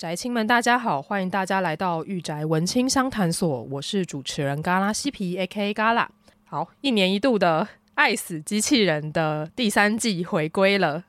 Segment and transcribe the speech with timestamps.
[0.00, 5.74] 宅亲们，大家好，欢迎大家来到御宅文青相谈所，我是主持人嘎拉西皮 A.K.A.
[5.74, 6.10] 嘎拉。
[6.46, 11.04] 好，一年一度的《爱死机器人》的第三季回归了，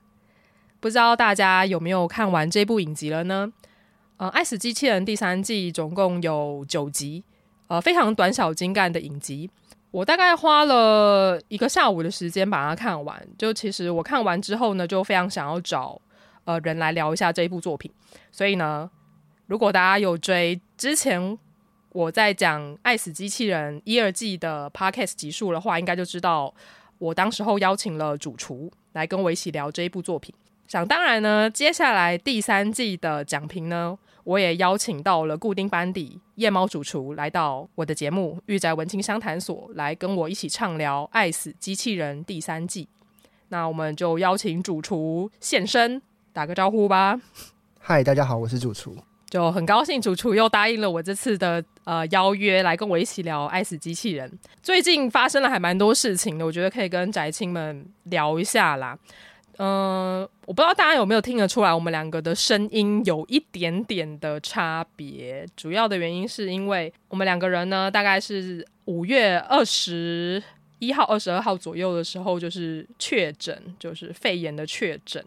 [0.82, 3.54] 不知道大家有没有看完这部影集了呢？
[4.18, 7.24] 呃，《爱死机器人》第三季总共有九集，
[7.68, 9.50] 呃，非常短小精干的影集，
[9.92, 13.26] 我大概花了一个下午的时间把它看完。
[13.38, 16.02] 就其实我看完之后呢，就非常想要找。
[16.46, 17.92] 呃，人来聊一下这一部作品。
[18.32, 18.90] 所以呢，
[19.48, 21.38] 如果大家有追之前
[21.92, 26.54] 我在讲《爱死机器人》一二季的 Podcast 集数的话，应该就知道
[26.98, 30.34] 我当时候邀请了主厨来跟我一起聊这一部作品。
[30.68, 42.88] 想当然呢，接下来第三季的讲评呢，我也邀请到了固定班底夜猫主厨来到我的节目《御宅文青相谈所》，来跟我一起畅聊《爱死机器人》第三季。
[43.50, 46.02] 那我们就邀请主厨现身。
[46.34, 47.20] 打个招呼吧。
[47.80, 48.96] 嗨，大家好，我是主厨。
[49.30, 54.30] 就很高兴主厨又答应了我这次的呃邀约，来跟我一起聊《爱死机器人》。
[54.62, 58.98] 最近发生了还蛮多事情的，我觉得可以跟宅青们聊一下啦。
[59.58, 65.46] 嗯、呃，我不知道大家有没有听得出来，我们两个的声音有一点点的差别。
[65.56, 70.42] 主要的原因是因为我们两个人呢，大概是五月二十
[70.82, 75.24] 一号、二十二号左右的时候，就是确诊，就是肺炎的确诊。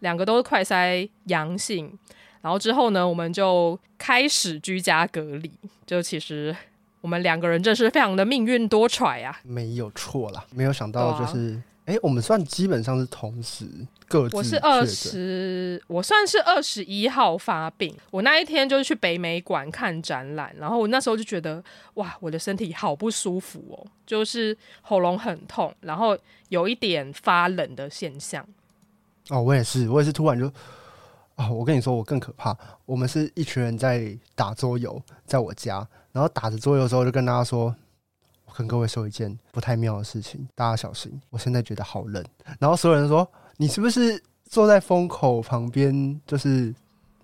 [0.00, 1.96] 两个都是快筛阳性，
[2.42, 5.50] 然后之后呢，我们就开始居家隔离。
[5.86, 6.54] 就其实
[7.00, 13.64] 我们两个人真是非常的命运多舛呀，没有错啦，没有想到就是，哎、啊，我们算基本上是同时
[14.08, 14.36] 各自。
[14.36, 17.96] 我是二十，我算是二十一号发病。
[18.10, 21.62] 我那一天就是去北美馆看展览，然后我那时候就觉得，
[21.94, 28.44] 哇，我的身体好不舒服哦，就是喉咙很痛，然后有一点发冷的现象。
[29.28, 30.46] 哦，我也是，我也是突然就
[31.36, 32.56] 啊、哦，我跟你说，我更可怕。
[32.84, 37.74] 我们是一群人在打桌游，在我家，然后打着桌游的时候，就跟大家说，我
[38.56, 41.20] 跟各位说一件不太妙的事情，大家小心。
[41.30, 42.24] 我现在觉得好冷，
[42.58, 46.74] 然后所有人说，你是不是坐在风口旁边，就是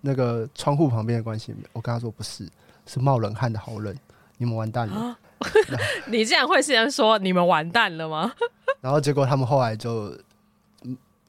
[0.01, 1.55] 那个窗户旁边的关系？
[1.73, 2.47] 我跟他说不是，
[2.85, 3.95] 是冒冷汗的好冷，
[4.37, 4.95] 你们完蛋了。
[4.95, 5.19] 啊、
[6.05, 8.31] 你竟然会先说你们完蛋了吗？
[8.79, 10.15] 然后结果他们后来就。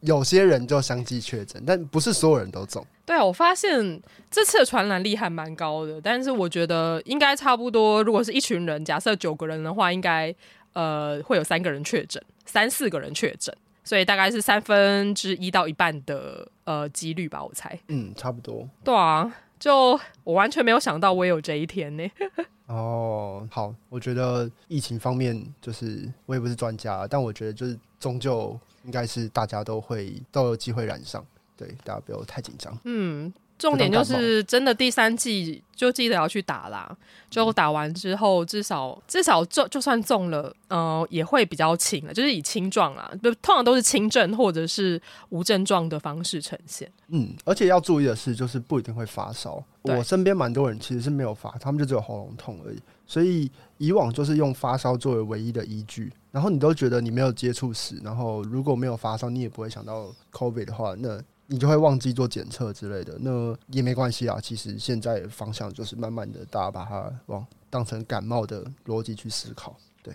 [0.04, 2.84] 有些人就相继确诊，但不是所有人都中。
[3.06, 4.00] 对啊，我发现
[4.30, 8.02] 这次的传染力还蛮高的，但是我觉得应该差不多。
[8.02, 10.34] 如果是一群人，假设九个人的话，应该
[10.74, 17.78] 呃会有三个人确诊，三四个人确诊，所以大概是三分之一到一半的呃几率吧，我猜。
[17.88, 18.68] 嗯，差不多。
[18.82, 22.04] 对啊，就我完全没有想到我也有这一天呢。
[22.68, 28.58] 哦，好，我觉得疫情方面就是我也不是专家，但我觉得就是终究。
[28.84, 31.24] 应该是大家都会都有机会染上，
[31.56, 32.76] 对，大家不要太紧张。
[32.84, 36.96] 嗯，重点就是真的第三季就记得要去打啦。
[37.30, 46.88] 就打完之后，至少至少就就算中了，呃，也会比较轻了，就是以轻状啦，就通常都是轻症或者是无症状的方式呈现。
[47.08, 49.60] 嗯，而且要注意的是，就是不一定会发烧。
[49.82, 52.78] 我身边蛮多人其实是没有发，他们就只有喉咙痛而已。
[53.04, 56.12] 所以以往就是用发烧作为唯一的依据。
[56.34, 64.40] 然后你都觉得你没有接触史，然后如果没有发烧，你也不会想到 COVID 的话，那你就会忘记做检测之类的，那也没关系啊。
[64.42, 70.12] 其实现在方向就是慢慢的，大家把它往当成感冒的逻辑去思考，对，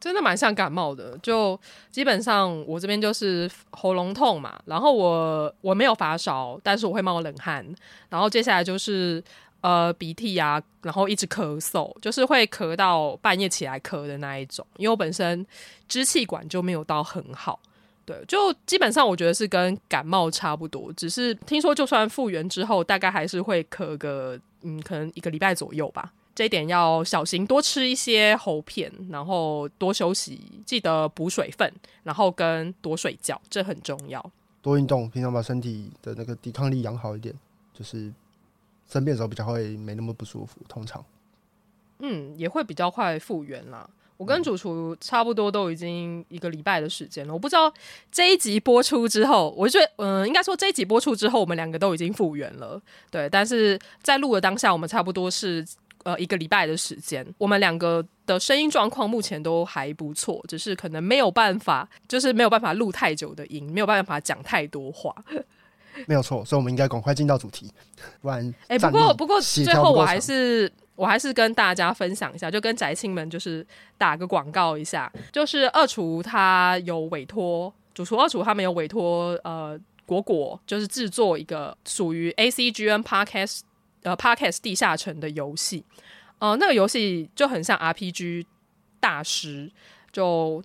[0.00, 1.16] 真的蛮像感冒的。
[1.18, 1.56] 就
[1.92, 7.64] 基本上我这边就是喉咙痛嘛，然后我我没有发烧，但是我会冒冷汗，
[8.08, 9.22] 然后接下来就是。
[9.62, 14.66] 呃，鼻涕啊，然后一直咳嗽，就是会咳到半夜起来咳的那一种。
[14.76, 15.46] 因为我本身
[15.88, 17.60] 支气管就没有到很好，
[18.04, 20.92] 对，就基本上我觉得是跟感冒差不多。
[20.94, 26.12] 只是听说，就算复原之后，大概还是会咳个嗯，可能一个礼拜左右吧。
[26.34, 31.72] 这一点要小心，多吃一些喉片，然后多休息，记得补水分，
[32.02, 34.32] 然后跟多睡觉，这很重要。
[34.60, 37.32] 多运动，平常把身体的那个抵抗力养好一点，
[37.72, 38.12] 就是。
[38.92, 41.02] 生病的时候比较会没那么不舒服，通常，
[42.00, 43.88] 嗯，也会比较快复原啦。
[44.18, 47.32] 我跟主厨差不多都已经一个礼拜的时间了。
[47.32, 47.72] 我不知道
[48.10, 52.80] 这一集播出之后，我觉得，嗯、应该说这一集播出之后，我们两个都已经复原了。
[53.10, 55.66] 对，但是在录的当下，我们差不多是
[56.04, 57.26] 呃一个礼拜的时间。
[57.38, 65.12] 我们两个的声音状况目前都还不错，只是可能没有办法，就是没有办法录太久的音，没有办法讲太多话。
[66.06, 67.70] 没有错，所以我们应该赶快进到主题，
[68.20, 73.66] 不然哎、欸，不过不过最后我还是我还是跟大家分享一下，就跟宅青们就是
[73.98, 83.60] 打个广告一下，就是二厨他有委托主厨二厨他们有委托呃果果就是制作一个属于 ACGN Podcast
[84.02, 85.84] 呃 Podcast 地下城的游戏，
[86.38, 88.44] 呃，那个游戏就很像 RPG
[88.98, 89.70] 大师，
[90.10, 90.62] 就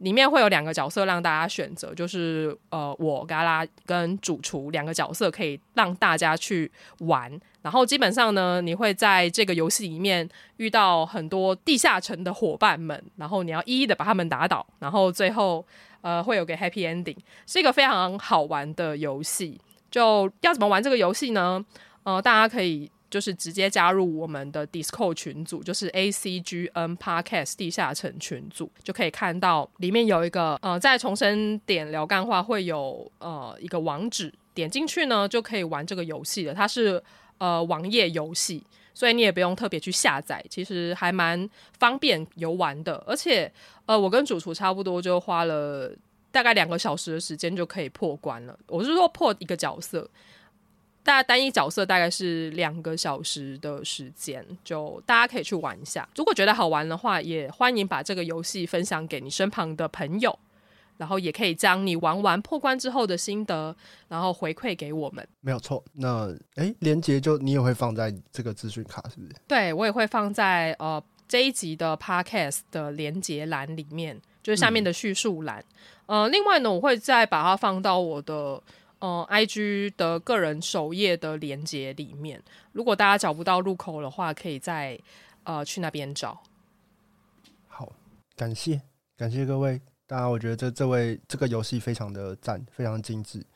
[0.00, 7.32] 里面会有两个角色让大家选择，就是呃我嘎拉跟主厨两个角色可以让大家去玩，
[7.62, 15.64] 然后基本上呢，你会在这个游戏里面遇到很多地下城的伙伴们，然后你要一一的把他们打倒，然后最后。
[16.02, 19.60] 呃，会有个 happy ending，是一个非常好玩的游戏。
[19.90, 21.62] 就要怎么玩这个游戏呢？
[22.04, 36.54] 呃，大家可以就是直接加入我们的 Discord 群组，就是 ACGN Podcast 地下城群组，就可以看到里面有一个呃，在重生点聊干话会有呃一个网址，点进去呢就可以玩这个游戏了。
[36.54, 37.02] 它是
[37.38, 38.64] 呃网页游戏。
[38.92, 41.48] 所以你也不用特别去下载，其实还蛮
[41.78, 43.02] 方便游玩的。
[43.06, 43.50] 而且，
[43.86, 45.90] 呃，我跟主厨差不多就花了
[46.30, 48.58] 大概两个小时的时间就可以破关了。
[48.66, 50.06] 我是说破一个角色，
[51.02, 56.08] 大概单一角色大概是两个小时的时间，就大家可以去玩一下。
[56.16, 60.38] 如果觉得好玩的话，也欢迎把这个游戏分享给你身旁的朋友。
[60.96, 63.74] 然后也可以将你玩完破关之后的心得，
[64.08, 65.26] 然后回馈给我们。
[65.40, 65.82] 没有错。
[65.94, 69.32] 那诶，连接就你也会放在这个资讯卡，是不是？
[69.48, 75.64] 对，我也会放在呃这一集的 podcast 的连接栏里面，就是下面的叙述栏。
[76.04, 78.62] 嗯、呃，另外呢，我会再把它放到我的
[79.00, 82.42] 呃 IG 的个人首页的连接里面。
[82.72, 84.98] 如果大家找不到入口的话，可以在
[85.42, 86.40] 呃去那边找。
[87.66, 87.92] 好，
[88.36, 88.80] 感谢
[89.16, 89.80] 感谢各位。
[90.06, 93.46] 大家，我觉得这这位这个游戏非常的赞，非常精致，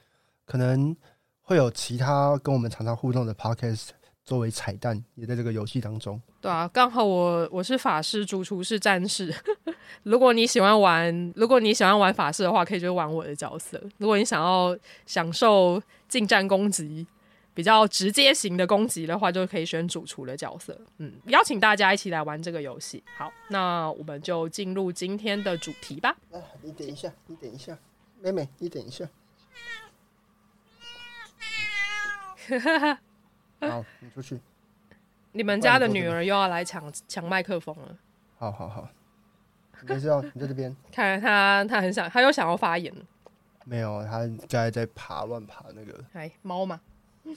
[0.44, 0.96] 可能
[1.40, 3.88] 会有其他跟我们常常互动的 podcast
[4.24, 6.20] 作为彩蛋，也在这个游戏当中。
[6.40, 9.34] 对啊，刚好我我是法师，主厨是战士。
[10.04, 13.80] 如果你喜欢玩，如果你喜欢玩法师的话，可以就玩我的角色。
[13.98, 14.76] 如果你想要
[15.06, 17.06] 享受近战攻击。
[17.56, 20.76] 比较直接型的攻击的话，就可以选主厨的角色。
[20.98, 23.00] 嗯，邀请大家一起来玩这个游戏。
[23.16, 26.16] 好，那我们就进入今天的主题吧。
[26.32, 27.78] 啊，你等一下，你等一下，
[28.20, 29.08] 妹妹，你等一下。
[33.68, 34.40] 好，你出去。
[35.32, 37.96] 你们家的女儿又要来抢抢麦克风了。
[38.38, 38.88] 好好好，
[39.82, 40.74] 没事哦，你在这边。
[40.92, 42.92] 看来她她很想，她又想要发言。
[43.64, 46.04] 没有，她刚才在爬乱爬那个。
[46.12, 46.80] 哎，猫嘛。
[47.24, 47.36] 嗯，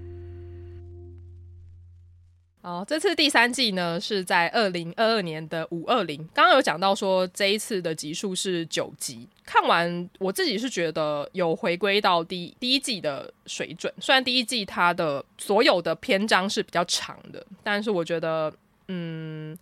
[2.61, 6.17] 好，这次第三季呢是在二零二二年的五二零。
[6.33, 13.91] 刚刚有讲到说这一次的集数是九集，看完我自己是觉得有回归到第第一季的水准。
[13.99, 18.53] 虽然第一季它的所有的篇章是比较长的，但是我觉得
[18.87, 19.57] 嗯。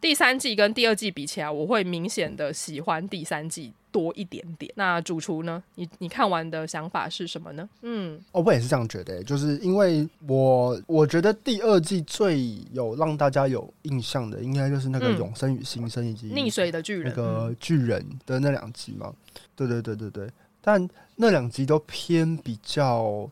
[0.00, 4.72] 第三季跟第二季比起来，我会明显的喜欢第三季多一点点。
[4.74, 5.62] 那主厨呢？
[5.74, 7.68] 你你看完的想法是什么呢？
[7.82, 19.12] 嗯，哦，我也是这样觉得，就是因为我我觉得第二季最有让大家有印象的，应该就是那个永生与新生以及溺水的巨人，那个巨人的那两集嘛。
[19.54, 20.30] 对对对对对，
[20.60, 23.28] 但那两集都偏比较，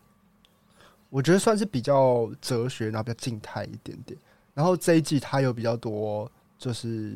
[1.11, 4.19] 我觉得算是比较哲学，然后比较静态一点点。
[4.55, 6.31] 然后这一季它有比较多。
[6.59, 7.15] 就是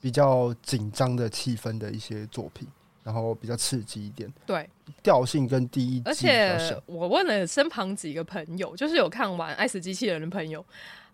[0.00, 2.66] 比较紧张的气氛的一些作品，
[3.02, 4.32] 然后比较刺激一点。
[4.46, 4.68] 对，
[5.02, 10.64] 调性跟第一季，而且我问了身旁几个朋友，就是有看完《爱死机器人》的朋友，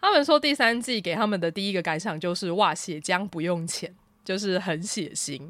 [0.00, 5.40] 他们说第三季给他们的第一个感想就是哇，血浆不用钱，就是很血腥。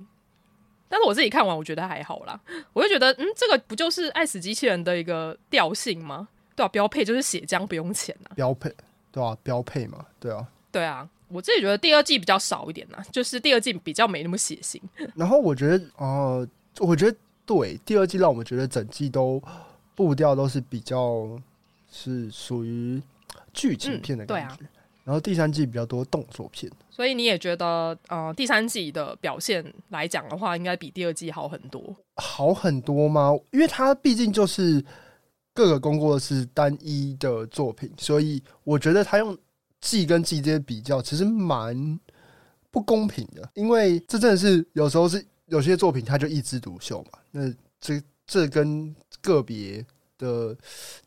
[0.89, 2.41] 但是我自己看完，我觉得还好啦。
[2.73, 6.29] 我就觉得，嗯，这个不就是《爱死机器人》的一个调性吗？
[6.55, 8.73] 对啊，标配就是血浆不用钱啊，标配，
[9.11, 11.09] 对啊，标配嘛，对啊，对啊。
[11.29, 14.81] 我自己觉得第二季比较少一点呢，就是第二季比较没那么血腥。
[15.17, 16.47] 然后我觉得，哦、
[16.79, 19.43] 呃，我觉得对，第二季让我们觉得整季都
[19.95, 21.29] 步调都是比较
[21.91, 23.03] 是属于
[23.53, 24.55] 剧情片的感觉。
[24.55, 24.71] 嗯对啊、
[25.05, 26.71] 然后第三季比较多动作片。
[26.91, 31.95] 所以你也觉得，呃，第三季的表现来讲的话，应该比第二季好很多。
[32.17, 33.33] 好很多吗？
[33.51, 34.85] 因为它毕竟就是
[35.53, 39.37] 各个工作室单一的作品，所以我觉得他用。
[39.81, 41.99] 季跟季之间比较，其实蛮
[42.71, 47.19] 不公平的，因为这真的是有时候是有些作品它就一枝独秀嘛。
[47.31, 49.85] 那这这跟个别
[50.19, 50.57] 的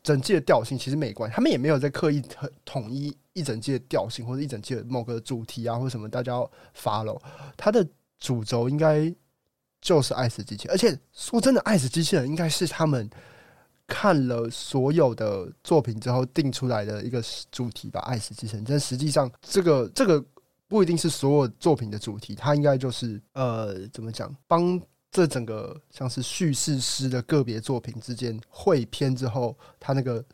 [0.02, 7.20] 整季的调性其实没关系，他们也没有在刻意统统一一整季的调性或者一整季的某个主题啊或什么，大家要 follow
[7.56, 7.86] 它的
[8.18, 9.12] 主轴应该
[9.80, 13.08] 就是爱死机器，而且说真的，爱死机器人应该是他们。
[13.90, 17.20] 看了所有的作品之后定出来的一个
[17.50, 18.64] 主题吧，爱死之神。
[18.66, 20.24] 但实际上，这个这个
[20.68, 24.80] 不一定是所有作品的主题，它应该就是呃，怎么讲，帮
[25.10, 30.24] 这整个像是叙事诗的个别作品之间汇编之后，它那个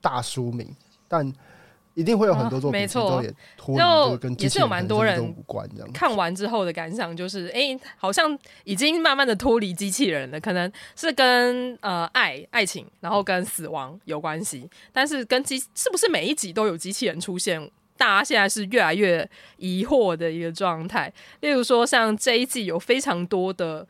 [0.00, 0.72] 大书名，
[1.08, 1.30] 但。
[1.94, 3.22] 一定会有很多作品，没错，
[3.56, 5.34] 就也是有蛮多人
[5.92, 21.12] 看完之后的感想，就是哎、欸，好像已经慢慢的脱离机器人了，可能是跟呃爱、爱情，然后跟死亡有关系，但是跟机是不是每一集都有机器人出现，大家现在是越来越疑惑的一个状态。
[21.40, 23.86] 例如说，像这一季有非常多的。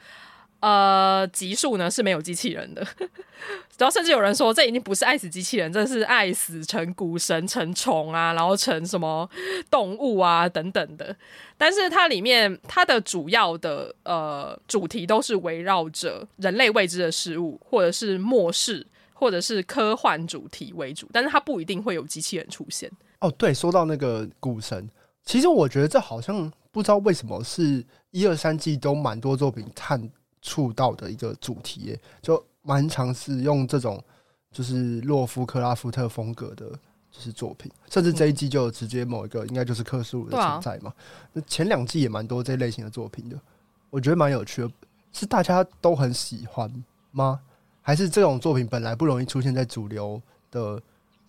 [0.63, 2.87] 呃，集数呢是没有机器人的，
[3.77, 9.29] 然后甚至有人说这已经不是爱死机器人，这是爱死成古神、成虫啊，然后成什么
[9.69, 11.17] 动物啊等等的。
[11.59, 21.09] 但是它里面它的主要的呃主题都是围绕着人类未知的事物，或者是末世，或者是科幻主题为主。
[21.13, 22.89] 但是它不一定会有机器人出现。
[23.19, 24.89] 哦，对，说到那个古神，
[25.25, 30.09] 其实我觉得这好像不知道为什么是一二三季都蛮多作品看。
[30.43, 34.03] 触到的一个主题，就蛮尝试用这种
[34.51, 36.67] 就是洛夫克拉夫特风格的，
[37.11, 40.93] 就是作品，甚至这一季就直接某一个应该就是克苏鲁的存在嘛。
[41.33, 43.41] 那前两季也蛮多这类型的作品的，
[43.89, 44.71] 我觉得蛮有趣的。
[45.13, 46.71] 是大家都很喜欢
[47.11, 47.41] 吗？
[47.83, 50.21] 还是这种作品本来不容易出现在主流
[50.51, 50.81] 的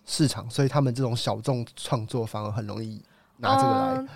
[0.06, 3.02] 市场，所以他们这种小众创作反而很容易
[3.36, 4.08] 拿这个来？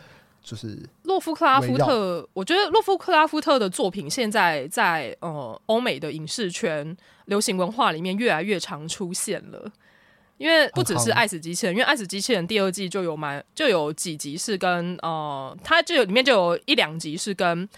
[0.49, 9.71] 就是洛夫克拉夫特，我觉得洛夫克拉夫特的作品现在在呃欧美的影视圈、流行文化里面越来越常出现了。
[10.39, 17.69] 因为不只是《爱死机器人》，因为《爱死机器人》第二季就有蛮就有几集是跟呃，它就有里面就有一两集是跟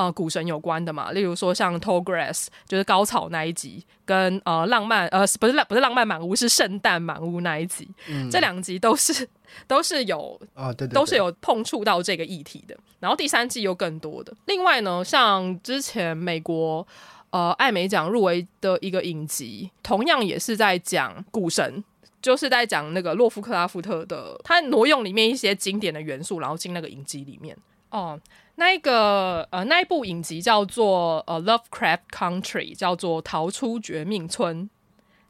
[0.00, 1.12] 呃股神有关的嘛。
[1.12, 9.28] 例如说像《Tall Grass》就是高草那一集，跟呃浪漫呃不是浪不是浪漫满屋是圣诞满屋那一集，嗯、这两集都是。
[9.66, 12.76] 都是有啊，对，对，对，都是有碰触到这个议题的。
[13.00, 14.32] 然后第三季又更多的。
[14.46, 16.86] 另外呢，像之前美国
[17.30, 21.82] 呃艾美奖入围的一个影集，同样也是在讲股神，
[22.22, 27.56] 就是在讲那个洛夫克拉夫特的，他挪用里面一些经典的元素，然后进那个影集里面。
[27.90, 28.16] 哦，
[28.60, 34.68] 那一个呃那一部影集叫做呃 Lovecraft Country，叫做逃出绝命村。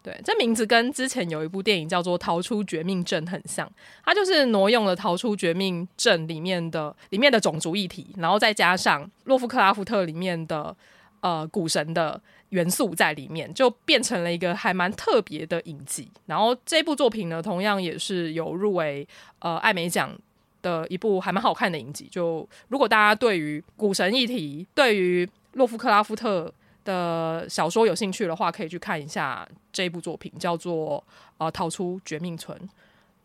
[0.02, 3.70] 对，这名字跟之前有一部电影叫做《逃出绝命镇》很像，
[4.04, 10.74] 它就是挪用了《逃出绝命镇》里面的里面的种族议题，然后再加上洛夫克拉夫特里面的
[11.20, 16.10] 呃古神的元素在里面，就变成了一个还蛮特别的影集。
[16.26, 19.06] 然后这部作品呢，同样也是有入围
[19.38, 20.18] 呃艾美奖
[20.62, 22.08] 的一部还蛮好看的影集。
[22.10, 26.52] 就如果大家对于古神议题，对于洛夫克拉夫特
[26.84, 30.98] 的小说有兴趣的话，可以去看一下这部作品，叫做
[31.38, 32.56] 《呃逃出绝命村》。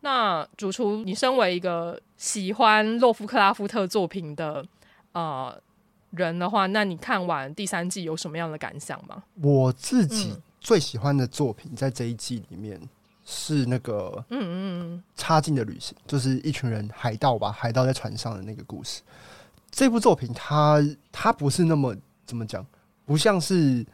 [0.01, 4.63] 那主厨，你身为一个喜欢洛夫克拉夫特作品的
[5.13, 5.59] 呃
[6.11, 9.23] 人的话，那你看完第三季有什么样的感想吗？
[9.41, 12.79] 我自己最喜欢的作品在这一季里面
[13.25, 14.53] 是那个嗯嗯
[14.93, 19.01] 嗯差劲的旅行，就是一群人海盗吧，海盗在船上的那个故事。
[19.71, 20.79] 这部作品它
[21.11, 21.93] 它不是那么
[22.25, 22.65] 怎么讲？
[23.03, 23.85] 不像是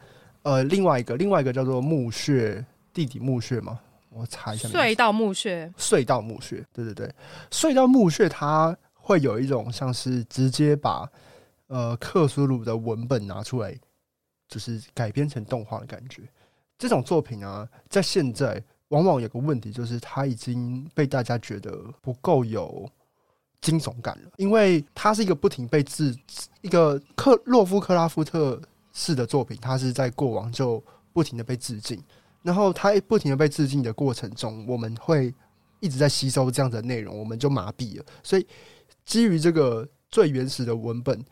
[0.42, 3.80] 呃另外一个另外一个叫做墓穴地底墓穴吗？
[4.10, 4.68] 我查一下。
[4.68, 5.72] 隧道墓穴。
[5.78, 7.14] 隧道墓穴，对对对，
[7.50, 11.10] 隧道墓穴它会有一种像是直接把
[11.68, 13.74] 呃克苏鲁的文本拿出来，
[14.48, 16.22] 就是改编成动画的感觉。
[16.78, 18.62] 这种作品啊，在现在
[18.92, 22.88] 往往有个问题，就是它已经被大家觉得不够有
[23.60, 26.16] 惊悚感了，因为它是一个不停被致
[26.62, 28.58] 一个克洛夫克拉夫特。
[28.94, 30.78] 式的作品，它是在过往就
[31.14, 31.98] 不停的被致敬，
[32.42, 35.34] 然后它不停的被致敬的过程中，我们会
[35.80, 38.04] 一直在吸收这样的内容，我们就麻痹了。
[38.22, 38.46] 所以，
[39.06, 41.24] 基于这个最原始的文本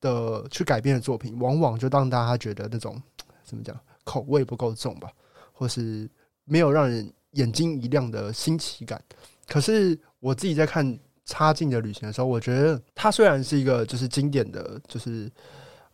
[0.00, 3.02] 的去改编的作品，往往就让大家觉得那种
[3.42, 5.10] 怎么讲，口味不够重吧，
[5.52, 6.08] 或是
[6.48, 9.00] 没有让人眼睛一亮的新奇感。
[9.46, 10.84] 可是我自己在看
[11.24, 15.30] 《差劲的旅行》的时候，我觉得它虽然是一个就是经典的就是。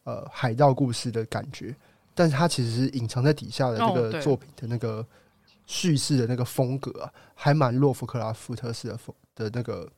[0.06, 1.75] 呃，海盗故事的感觉，
[2.14, 5.02] 但是它其实是隐藏在底下的这个作品的那个
[5.64, 9.90] 叙事的那个风格啊，还蛮洛夫克拉夫特式的风的那个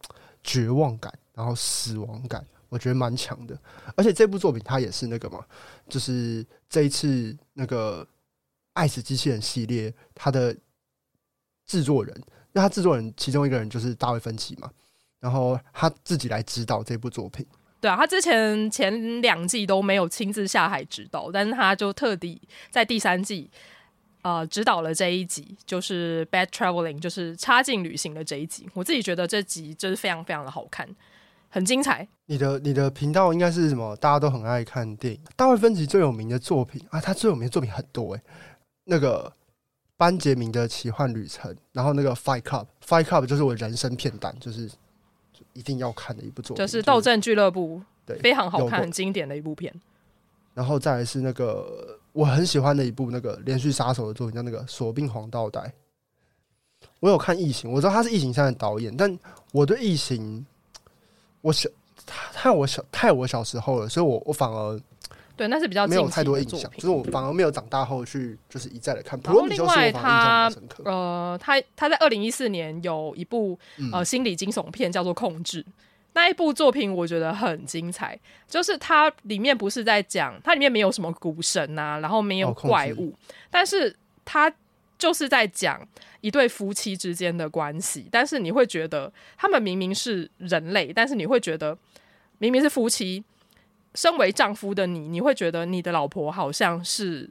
[0.45, 3.59] 绝望感，然后死亡感、我觉得蛮强的。
[3.97, 5.45] 而且这部作品它也是那个嘛，
[5.89, 8.05] 就是这一次那个
[8.77, 10.55] 《爱死机器人》系列它的
[11.67, 14.71] 制作人，那他制作人其中一个人就是大卫芬奇嘛，
[15.19, 17.45] 然后他自己来指导这部作品。
[17.81, 22.41] 对啊，他之前前两季都没有亲自下海指导，但是他就特地
[22.71, 23.51] 在第三季。
[24.23, 28.69] 呃，指导了这一集，就是《Bad Traveling》，就是插进旅行的这一集。
[28.75, 30.89] 我自己觉得这集就是非常非常的好看，
[31.49, 32.09] 很精彩。
[32.25, 33.95] 你的你的频道应该是什么？
[33.97, 35.21] 大家都很爱看电影。
[35.37, 38.21] 大卫芬奇最有名的作品啊，他最有名的作品很多诶。
[38.87, 39.31] 那个
[39.99, 44.71] 班杰明的奇幻旅程，然后那个《Fight Club》，《Fight Club》就是我人生片段，就是
[45.53, 49.75] 一定要看的一部作品，就是《斗阵俱乐部》，对，非常好看，很经典的一部片。
[50.55, 51.99] 然后再来是那个。
[52.17, 55.61] 我很喜欢的一部那个连续杀手的作品叫那个《锁定黄道带》，
[56.99, 59.19] 我有看《异形》，我知道他是《异形三》的导演，但
[59.53, 60.41] 我对《异形》，
[61.43, 61.69] 我小
[62.07, 64.81] 他太我小太我小时候了，所以我我反而
[65.37, 69.21] 对那是比较没有太多印象，就是我反而没有长大后去就是一再的看。
[69.23, 70.51] 然后另外他
[70.85, 73.59] 呃他他在二零一四年有一部
[73.93, 75.63] 呃心理惊悚片叫做《控制》。
[76.15, 83.15] 那一部作品我觉得很精彩，就是它里面不是在讲，它里面没有什么古神啊，然后没有怪物，
[83.51, 84.51] 但是它
[84.97, 85.87] 就是在讲
[86.23, 88.09] 一对夫妻之间的关系。
[88.11, 91.77] 但是你会觉得他们明明是人类，但是你会觉得
[92.39, 93.23] 明明是夫妻，
[93.97, 97.29] 身为丈夫的你，你会觉得你的老婆好像是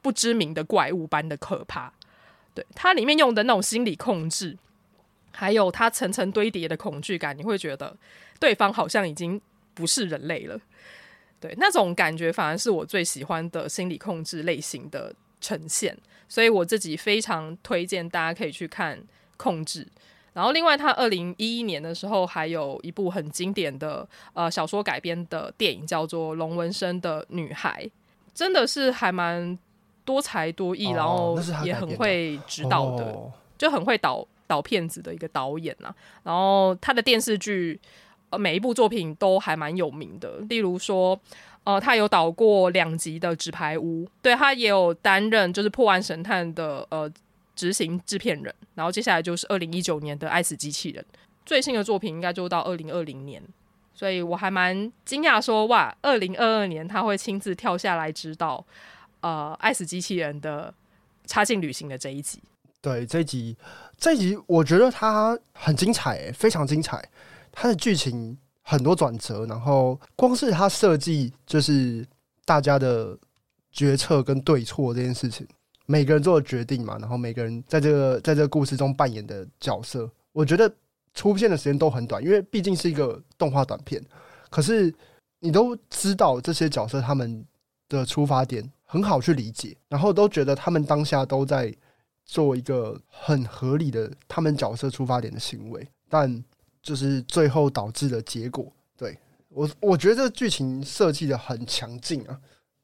[0.00, 1.92] 不知名的怪物般的可怕。
[2.54, 4.56] 对，它里面用的那种心理控制。
[5.34, 7.96] 还有它层层堆叠的恐惧感，你会觉得
[8.38, 9.40] 对方好像已经
[9.72, 10.60] 不是人类了。
[11.40, 15.96] 对，那种感觉反而是我最喜欢的心理控制类型的呈现，
[16.28, 18.98] 所以我自己非常推荐大家可以去看
[19.38, 19.84] 《控制》。
[20.32, 27.84] 然后，另外他二零一一年的时候还有一部很经典的呃小说改编的电影，叫做《龙纹身的女孩》，
[28.34, 29.58] 真的是还蛮
[30.04, 33.16] 多才多艺，然后也很会指导的，
[33.56, 34.26] 就很会导。
[34.44, 37.80] 导片子的一个导演呐、啊，然后他的电视剧，
[38.28, 40.36] 呃，每一部作品都还蛮有名的。
[40.46, 41.18] 例如说，
[41.64, 47.10] 呃，他有导过两集的《纸牌屋》，对，他也有担任就是《破案神探》的呃
[47.54, 48.54] 执行制片人。
[48.74, 51.04] 然后接下来就是二零一九年的《爱死机器人》，
[51.44, 53.42] 最新的作品应该就到二零二零年，
[53.94, 58.64] 所以我还蛮惊讶说，哇，二零二二年他会亲自跳下来指导
[59.20, 60.72] 呃《爱死机器人》的
[61.26, 62.40] 差劲旅行的这一集。
[62.80, 63.56] 对，这一集，
[63.96, 67.00] 这一集我觉得它很精彩，非常精彩。
[67.52, 72.04] 它的剧情很多转折，然后光是它设计，就是
[72.44, 73.16] 大家的
[73.70, 75.46] 决策跟对错这件事情，
[75.92, 80.72] 每个人做的决定嘛，然后每个人在这个在这个故事中扮演的角色，我觉得
[81.12, 84.02] 出现的时间都很短，因为毕竟是一个动画短片。
[84.48, 84.94] 可是
[85.40, 87.44] 你都知道这些角色他们
[87.88, 91.74] 的出发点很好去理解，然后都觉得他们当下都在。
[92.24, 96.42] 做一个很合理的他们角色出发点的行为，但
[96.80, 102.40] 就是最后导致的结果，对，我我觉得这个剧情设计的很强劲啊，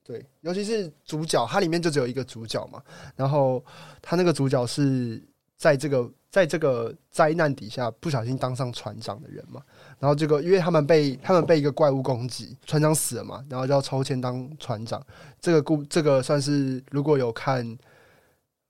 [0.09, 2.83] 对，尤其是主角，它里面就只有一个主角嘛，
[3.15, 3.63] 然后
[4.01, 5.23] 他那个主角是
[5.59, 9.61] 在这个在这个灾难底下不小心当上船长的人嘛，
[9.99, 15.05] 然后这个因为他们被他们被一个怪物攻击，船长死了嘛，然后就要抽签当船长，
[15.39, 17.79] 这个故这个算是如果有看。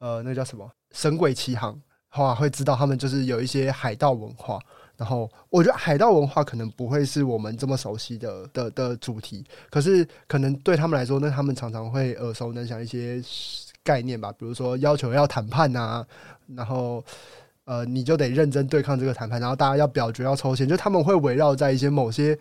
[0.01, 4.57] 呃，那叫什么《神鬼奇航》的话，会知道他们就是有一些海盗文化。
[4.98, 13.22] 然后，我觉得海盗文化可能不会是我们这么熟悉的的的主题，可是可能对他们来说，那他们常常会耳熟能详一些
[13.82, 16.04] 概念吧，比如说要求要谈判啊，
[16.54, 17.02] 然后
[17.64, 22.38] 呃，你就得认真对抗这个谈判，然后大家要表决要抽签，就他们会围绕在一些某些。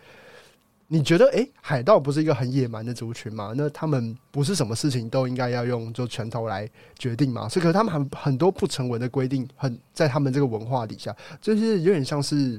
[0.90, 3.52] 你觉得，诶、海盗不是一个很野蛮的族群吗？
[3.54, 6.66] 那他们不是什么事情都应该要用就拳头来
[6.98, 7.46] 决定吗？
[7.46, 12.58] 所以，可是他们很很多不成文的规定，很在他们这个文化底下，就是有点像是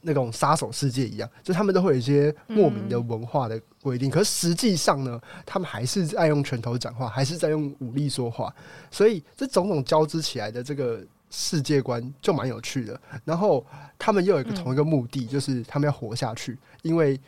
[0.00, 4.10] 那种杀手世界一样，就他们都会有一些莫名的文化的规定。
[4.10, 8.50] 可是实际上呢，他们还是在用拳头讲话，还是在用武力说话。
[8.90, 11.04] 所以，这种种交织起来的这个。
[11.34, 13.64] 世界观就蛮有趣的，然后
[13.98, 17.18] 他们又有一个同一个目的，就是他们要活下去，因为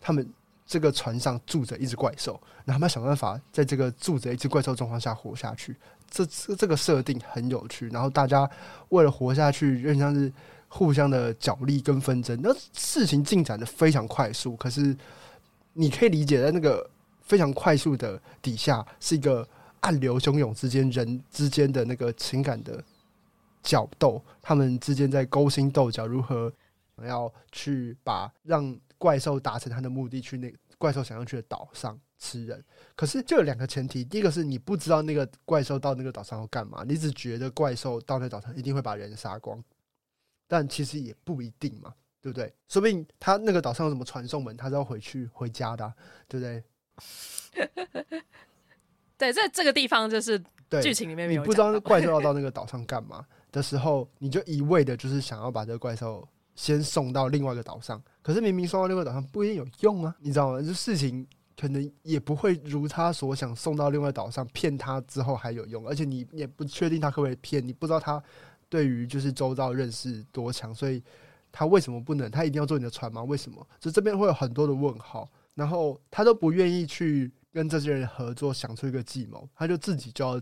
[0.00, 0.28] 他们
[0.66, 2.32] 这个船上住着一只怪兽，
[2.64, 5.76] 然后他们要想办法在这个住着一只怪兽状况下活下去。
[6.10, 8.50] 这这这个设定很有趣，然后大家
[8.88, 10.30] 为了活下去，有点像是
[10.66, 12.36] 互相的角力跟纷争。
[12.42, 14.96] 那事情进展的非常快速，可是
[15.72, 16.90] 你可以理解在那个
[17.22, 19.46] 非常快速的底下，是一个
[19.80, 22.82] 暗流汹涌之间人之间的那个情感的。
[23.62, 26.52] 角斗，他们之间在勾心斗角，如何
[26.96, 32.62] 想要去把让怪兽达成他的目的，去那怪兽想要去的岛上吃人。
[32.94, 39.62] 可是就有两个前提，第一个是你不知道那个怪兽到那个岛上要干嘛，你只觉得怪兽到那岛上一定会把人杀光，
[40.46, 42.52] 但其实也不一定嘛，对不对？
[42.68, 45.94] 说不定他那个岛上有什么传送门，他是要回去回家的啊，
[46.28, 46.62] 对不对？
[49.18, 50.38] 对，在这个地方就是
[50.82, 58.02] 剧情里面没有，你不知道怪兽要到那个岛上干嘛的时候，你就一味的就是想要把这个怪兽先送到另外一个岛上。
[58.22, 60.60] 可是明明送到另外一个岛上不一定有用啊，你知道吗？
[60.60, 68.22] 这事情可能也不会如他所想，送到另外岛上骗他之后还有用，而且你也不确定他可不可以骗，你不知道他
[68.68, 71.02] 对于就是周遭认识多强，所以
[71.50, 72.30] 他为什么不能？
[72.30, 73.22] 他一定要坐你的船吗？
[73.22, 73.66] 为什么？
[73.78, 80.40] 就这边会有很多的问号，然后他都不愿意去跟这些人合作，想出一个计谋，他就自己就要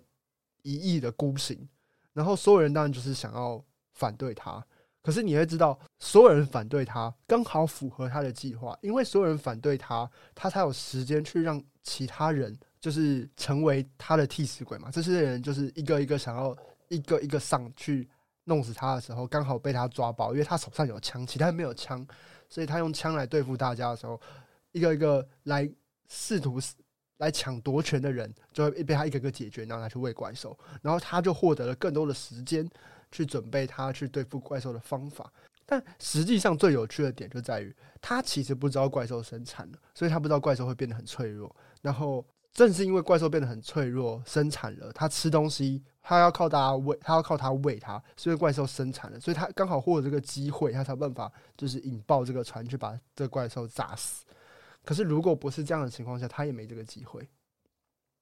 [0.63, 1.69] 一意的孤行。
[2.13, 4.65] 然后所有人当然就是想要反对他，
[5.03, 14.91] 可是你会知道，所有人反对他刚好符合他的计划，因为所有人反对他，他才有时间去让其他人就是成为他的替死鬼嘛。
[14.91, 16.57] 这些人就是一个一个想要
[16.89, 18.09] 一个一个上去
[18.45, 22.07] 弄死他的时候，刚好被他抓包，因为他手上有枪，其他人没有枪，
[22.49, 24.21] 所以他用枪来对付大家的时候，
[24.73, 25.71] 一个一个来
[26.09, 26.59] 试图。
[27.21, 32.69] 来抢夺权的人就会被他一个个解决，然后他去喂怪兽，然后他就获得了更多的时间
[33.13, 35.33] 去准备他去对付怪兽的方法。
[35.65, 41.55] 但实际上最有趣的点就在于，他其实不知道怪兽生产了，所以他不知道怪兽会变得很脆弱。
[41.81, 54.25] 然后正是因为怪兽变得很脆弱，生产了，他吃东西，他要靠大家喂，他要靠他喂他，所以怪兽生产了，所以他刚好获得这个机会，他才有办法就是引爆这个船去把这怪兽炸死。
[54.85, 57.29] 可是，如果不是这样的情况下，他也没这个机会。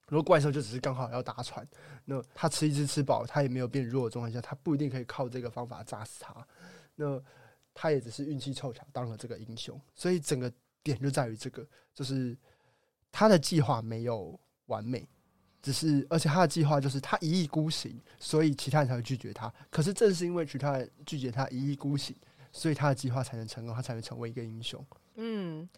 [0.09, 1.67] 如果怪兽就只是刚好要搭船，
[2.07, 6.35] 那他吃一只吃饱，他也没有变弱的状态下，他不一定可以靠这个方法炸死他。
[6.95, 7.23] 那
[7.75, 9.79] 他也只是运气凑巧当了这个英雄。
[9.95, 10.51] 所以整个
[10.83, 12.37] 点就在于这个，就是
[13.13, 15.07] 他的计划没有完美，
[15.61, 19.53] 只是而且他的计划就是他一意孤行，所以其他人才会拒绝他。
[19.71, 22.17] 可是正是因为其他人拒绝他一意孤行，
[22.51, 24.85] 所以他的计划才能成功，他才能成为一个英雄。
[25.17, 25.69] 嗯。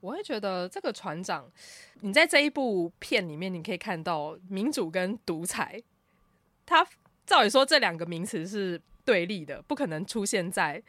[0.00, 1.50] 我会觉得这个船长，
[2.00, 5.82] 你在这一部片里面，你可以看到民主跟独裁。
[6.64, 6.86] 他
[7.24, 10.82] 照理说这两个名词是对立的，不可能出现在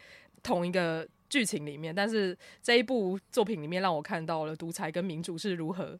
[0.43, 1.93] 同一个剧情里面。
[1.93, 5.99] 但是这一部作品里面，让我看到了独裁跟民主是如何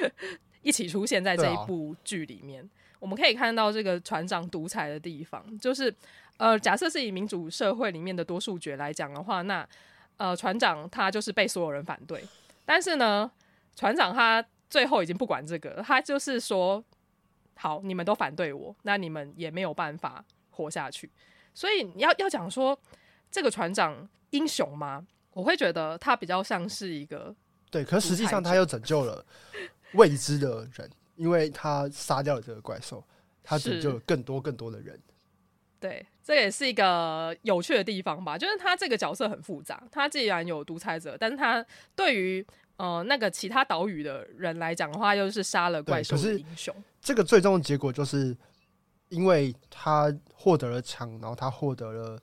[0.62, 2.68] 一起出现在这一部剧里面。
[2.98, 5.94] 我们可以看到这个船长独裁的地方，就是
[6.36, 9.66] 呃，假设是以民主社会里面的多数决来讲的话，那
[10.20, 12.22] 呃，船长他就是被所有人反对。
[12.66, 13.30] 但是呢，
[13.74, 16.84] 船长他最后已经不管这个，他就是说，
[17.56, 21.10] 好，你们都反对我，那你们也没有办法活下去。
[21.54, 22.78] 所以你要要讲说
[23.30, 25.06] 这个船长英雄吗？
[25.32, 27.34] 我会觉得他比较像是一个
[27.70, 29.24] 对，可是实际上他又拯救了
[29.94, 33.02] 未知的人，因为他杀掉了这个怪兽，
[33.42, 35.00] 他拯救了更多更多的人。
[35.80, 38.36] 对，这也是一个有趣的地方吧。
[38.36, 41.64] 就是他这个角色很复杂，他既然有独裁者，但是他
[41.96, 46.74] 对于呃那个其他岛屿的人来讲的话，又是杀了怪兽的英雄。
[47.00, 48.36] 这个最终的结果就是，
[49.08, 52.20] 因为他获得了枪，然后他获得了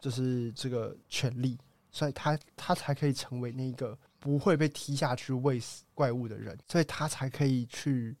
[0.00, 1.58] 就是这个权利，
[1.90, 8.16] 所以他他才可以成为那个不会被踢下去喂死怪物的人，所以他才可以去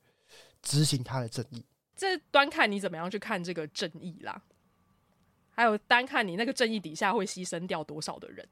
[0.60, 1.64] 执行他的正义。
[1.96, 4.42] 这端看你怎么样去看这个正义啦。
[5.56, 8.46] 还有单看你那个正义底下会牺牲掉多少的人，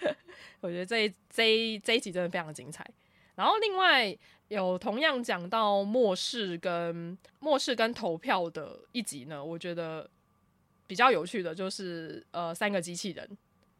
[0.60, 2.86] 我觉得这一这一这一集真的非常精彩。
[3.34, 4.14] 然后另外
[4.48, 10.08] 有同样讲到末世跟末世跟投票的一集呢，我觉得
[10.86, 13.26] 比较有趣的就是呃三个机器人，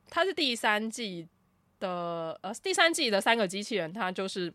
[0.09, 1.29] 它是第三季
[1.79, 4.53] 的呃第三季的三个机器人，它就是。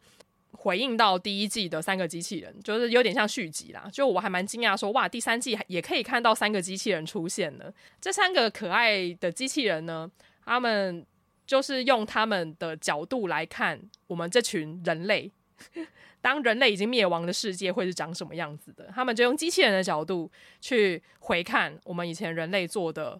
[0.52, 3.88] 回应到第一季的三个机器人，就是有点像续集啦。
[3.92, 7.74] 就我还蛮惊讶，说哇，第三季也可以看到三个机器人出现了。
[8.02, 10.10] 这三个可爱的机器人呢，
[10.46, 11.06] 他们
[11.46, 15.32] 就是用他们的角度来看我们这群人类。
[16.22, 18.92] 当人类已经灭亡的世界会是长什么样子的？
[18.94, 20.30] 他们就用机器人的角度
[20.60, 23.20] 去回看我们以前人类做的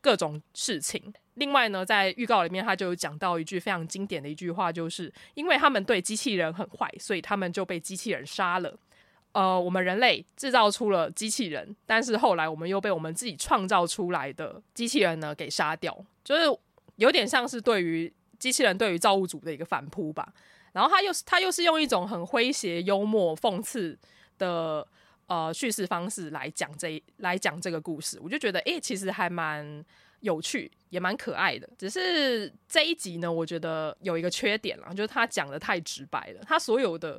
[0.00, 1.12] 各种事情。
[1.34, 8.78] 另外呢，在预告里面，他就讲到一句非常经典的一句话，就是因为他们对机器人很坏，所以他们就被机器人杀了。
[9.32, 16.42] 呃，我们人类制造出了机器人，但是后来我们又被我们自己创造出来的机器人呢给杀掉，就是
[16.96, 20.32] 有点像是对于机器人对于造物主的一个反扑吧。
[20.72, 23.96] 然后他又是他又是用一种很诙谐、幽默、讽刺
[24.36, 24.86] 的
[25.30, 29.82] 呃叙事方式来讲这来讲这个故事，我就觉得诶、其实还蛮。
[30.22, 31.66] 有趣，也蛮可爱的。
[31.78, 36.42] 只是这一集呢，我觉得有一个缺点啦，就是他讲的太直白了。
[36.46, 37.18] 他所有的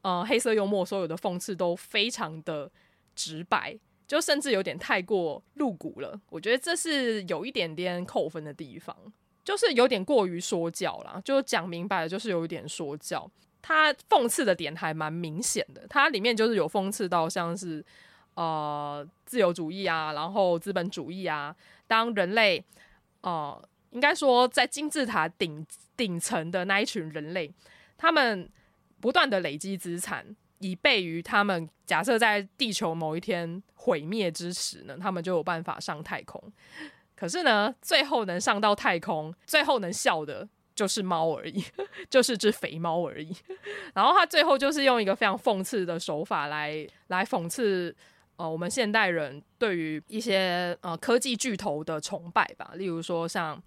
[0.00, 2.72] 呃黑色幽默，所有的讽刺都非常的
[3.14, 6.18] 直白，就甚至有点太过露骨了。
[6.30, 8.96] 我觉得这是有一点点扣分的地方，
[9.44, 11.20] 就是有点过于说教啦。
[11.22, 13.30] 就讲明白了，就是有一点说教。
[13.68, 17.84] 他讽刺的点还蛮明显的，它里面就是有讽刺到像是。
[18.34, 21.52] 呃，自由主义啊，然后资本主义啊，
[21.88, 22.64] 当人类，
[23.22, 27.52] 呃，应该说在金字塔顶顶层的那一群人类，
[27.96, 28.48] 他们
[29.00, 30.24] 不断的累积资产，
[30.60, 36.40] 以备于他们假设在地球某一天毁灭之时呢，他们就有办法上太空。
[37.16, 41.64] 可是呢，最后能上到太空，最后能笑的就是猫而已，
[42.08, 43.34] 就是只肥猫而已。
[43.92, 47.92] 然后他最后就是用一个非常讽刺的手法来来讽刺。
[48.36, 53.60] 呃，我们现代人对于一些呃科技巨头的崇拜吧，例如说像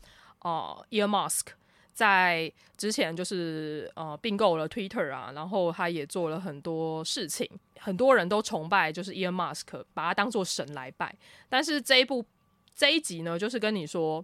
[0.44, 1.48] 呃 earmusk
[1.94, 7.46] 在之前就是呃并购了 Twitter 啊，然后他也做了很多事情，
[7.80, 11.14] 很多人都崇拜就是 earmusk 把他当做神来拜。
[11.50, 12.26] 但是这一部
[12.74, 14.24] 这一集呢，就是跟你说，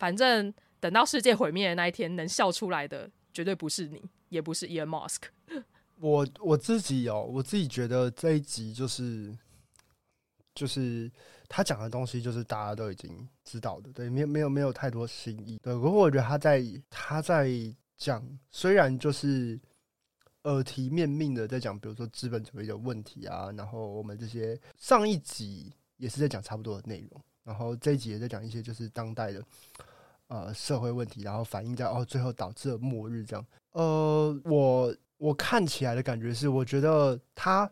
[0.00, 5.22] 反正等到世界毁灭的那一天，能笑出来的绝对不是你，也不是 Elon Musk。
[6.00, 9.36] 我我自己哦，我自己觉得这一集就是。
[10.52, 11.10] 就是
[11.48, 15.58] 他讲的东西，就是大家都已经知道的，对，没有没有没有太多新意。
[15.62, 17.48] 对，不过我觉得他在他在
[17.96, 19.58] 讲，虽然就是
[20.42, 29.42] 耳提面命的在讲，比如说资本主义的问题啊，然后我们这些上一集也是在讲差不多的内容，然后这一集也在讲一些就是当代的
[30.30, 33.46] 呃社会问题，然后反映在哦最后导致了末日这样。
[33.72, 37.70] 呃，我我看起来的感觉是，我觉得他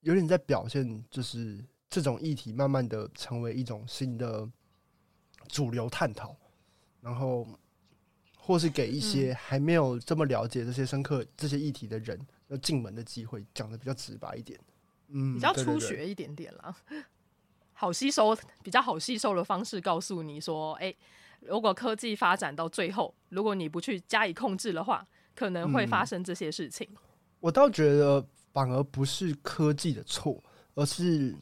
[0.00, 1.62] 有点在表现就是。
[1.92, 4.48] 这种议题慢慢的成为一种新的
[5.48, 6.36] 主流探讨，
[7.00, 7.44] 然后
[8.38, 14.56] 或是给一些还没有这么了解这些深刻这些议题的人要进门的机会，讲的比较直白一点，
[15.08, 16.76] 嗯，比较初学一点点啦，
[17.74, 20.94] 好吸收，比较好吸收的方式，告诉你说，哎，
[21.40, 26.88] 如果科技发展到最后，如果你不去加以控制的话，可能会发生这些事情。
[27.40, 30.42] 我倒觉得反而不是科技的错，
[30.74, 31.34] 而是。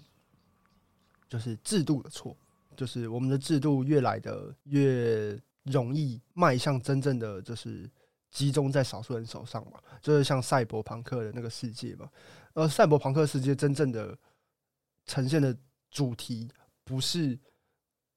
[1.31, 2.35] 就是制度的错，
[2.75, 7.87] 就是我们的制度越来的越容易迈向真正的就是
[8.31, 12.09] 集中在少数人手上嘛，就是像赛博朋克的那个世界嘛。
[12.55, 14.17] 而赛博朋克世界真正的
[15.05, 15.55] 呈现的
[15.91, 16.49] 主题
[16.83, 17.39] 不是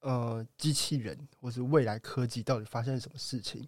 [0.02, 3.68] 呃机器人或是未来科技到底发生了什么事情，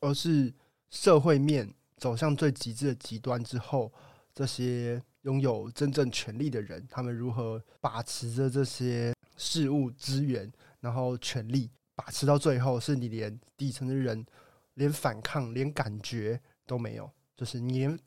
[0.00, 0.52] 而是
[0.90, 3.92] 社会面走向最极致的极端之后
[4.34, 5.02] 这些。
[5.24, 14.24] 拥有真正权力的人，他们如何把持着这些事物资源，然后权力把持到最后，是你连底层的人
[14.76, 17.98] 连反抗、连感觉都没有，就是你连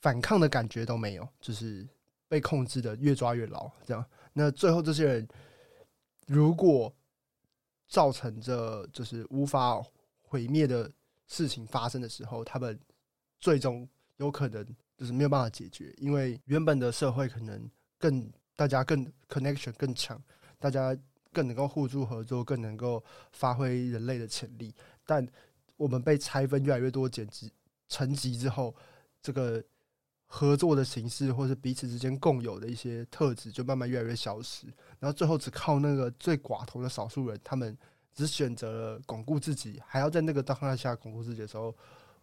[0.00, 1.88] 反抗的感觉都没有，就是
[2.26, 3.70] 被控制的越抓越牢。
[3.86, 5.28] 这样，那最后这些人
[6.26, 6.94] 如果
[7.88, 9.82] 造成着就是无法
[10.22, 10.90] 毁灭的
[11.26, 12.78] 事情发生的时候，他们
[13.40, 14.66] 最终有可能。
[14.96, 20.22] 就是没有办法解决，因为原本的社会可能更大家更 connection 更强，
[20.56, 20.96] 大家
[21.32, 24.72] 更能够互助合作，更能够发挥人类的潜力。
[25.04, 25.26] 但
[25.76, 27.50] 我们被拆分越来越多简直
[27.88, 28.72] 层级之后，
[29.20, 29.60] 这个
[30.34, 34.66] 合作的形式或是彼此之间共有的一些特质就慢慢越来越消失，
[34.98, 37.78] 然后最后只靠那个最寡头的少数人，他们
[38.12, 41.72] 只选择了巩固自己，还要在那个状态下巩固自己的时候，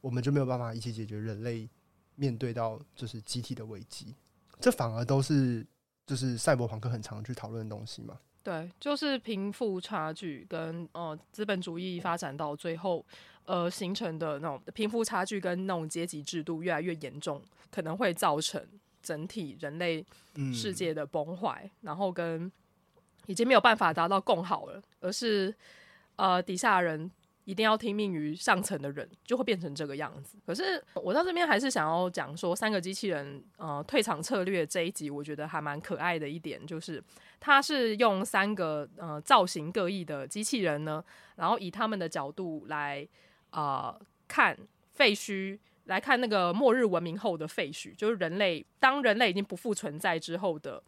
[0.02, 1.70] 我们就没有办法一起解决人类。
[2.16, 4.14] 面对到就是集体的危机，
[4.60, 5.66] 这反而都是
[6.06, 8.20] 就是赛博朋克很常去讨论的东西嘛。
[8.44, 13.06] 对，就是贫富差距跟呃资本主义发展到最后，
[13.46, 18.66] 呃形成的那种贫富差距跟那种阶级制度越来越严重，可能会造成
[19.04, 20.06] 整体人类
[20.54, 22.52] 世界的崩坏，嗯、然后跟
[23.28, 25.54] 已经没有办法达到共好了，而是
[26.16, 27.12] 呃底下人。
[27.44, 30.38] 一定要听命于上层的人，就会变成这个样子。
[30.46, 37.04] 可是我到这边还是想要讲说，三个机器人呃退场策略这一集，我觉得还蛮可爱的一点，就是
[37.40, 41.04] 它是用三个呃造型各异的机器人呢，
[41.36, 43.08] 然后以他们的角度来
[43.50, 44.56] 呃看
[44.94, 50.82] 废墟，来看那个末日文明后的废墟，就是人类当人类已经不复存在之后的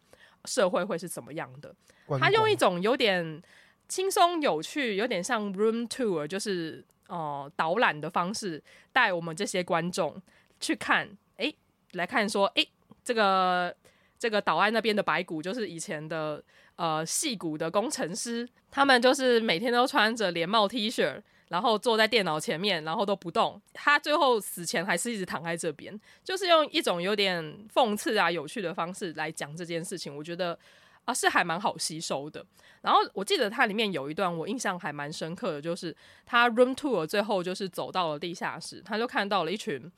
[0.44, 1.74] 社会会是怎么样的。
[2.20, 3.42] 他用一种有点。
[3.88, 10.20] 轻松有趣，有点像 room tour，就是呃导览的方式，带我们这些观众
[10.58, 11.54] 去看，诶，
[11.92, 12.68] 来看说，诶，
[13.04, 13.74] 这个
[14.18, 16.42] 这个岛岸那边的白骨，就是以前的
[16.76, 23.60] 呃戏骨的工程师，他们就是每天都穿着连帽 T 恤，然后坐在电脑前面，然后都不动。
[23.74, 30.16] 他最后死前还是一直躺在这边，就是用一种有点讽刺啊、有趣的方式来讲这件事情。
[30.16, 30.58] 我觉得
[31.04, 32.44] 啊，是还蛮好吸收的。
[32.80, 35.94] 然后我记得它里面有一段我印象还蛮深刻的，就是
[36.26, 39.90] 他 room tour 最后就是走到了地下室，他就看到了一群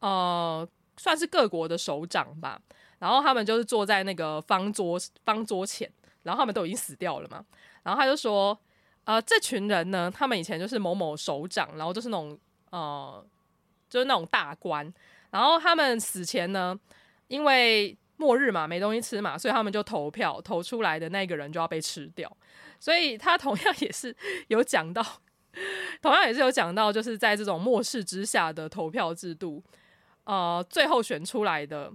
[0.00, 2.60] 呃，算是各国的首长吧。
[2.98, 5.90] 然后他们就是坐在那个方桌方桌前，
[6.22, 7.44] 然后他们都已经死掉了嘛。
[7.82, 8.58] 然后他就说
[9.04, 12.38] ：“呃，这群人呢，他们以前就是某某首长，然后就是那种
[12.70, 13.24] 呃，
[13.88, 14.92] 就是那种大官。
[15.30, 16.78] 然后他们死前呢，
[17.28, 22.30] 因为末日嘛，没东西吃嘛，所以他们就投票，投出来的那个人就要被吃掉。
[22.78, 24.14] 所以他同样也是
[24.48, 25.02] 有讲到，
[26.02, 29.64] 同样也是有讲到，就是在这种末世之下的投票制度，
[30.24, 31.90] 呃，最后选出来的。”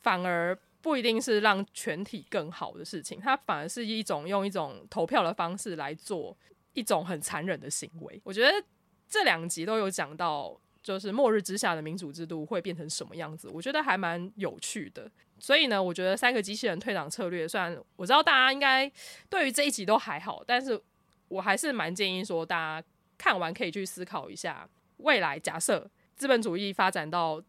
[0.00, 6.34] 反而不一定是让全体更好的事情，它反而是一种用一种投票的方式来做
[6.72, 8.18] 一种很残忍的行为。
[8.24, 8.64] 我觉得
[9.08, 15.10] 这两集都有讲到，就是末日之下的民主制度会变成什么样子，我觉得还蛮有趣的。
[15.38, 18.90] 所以呢，我觉得三个机器人退党策略，虽然我知道大家应该
[19.28, 20.80] 对于这一集都还好，但是
[21.28, 22.86] 我还是蛮建议说，大家
[23.18, 27.42] 看完可以去思考一下，未来假设资本主义发展到。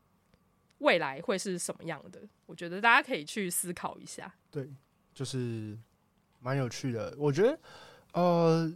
[0.79, 2.21] 未来会是什么样的？
[2.45, 4.33] 我觉得大家可以去思考一下。
[4.49, 4.65] 对，
[5.13, 5.77] 就是
[6.39, 7.13] 蛮有趣的。
[7.17, 7.59] 我觉得，
[8.13, 8.73] 呃，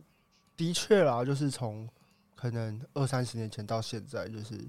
[0.58, 1.88] 的确啦，就是从
[2.44, 4.60] 可能二三十年前到现在，就是